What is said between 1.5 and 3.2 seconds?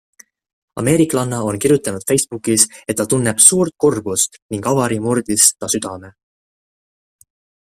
kirjutanud Facebookis, et ta